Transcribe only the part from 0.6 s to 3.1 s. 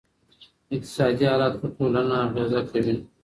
اقتصادي حالت په ټولنه اغېزه کوي.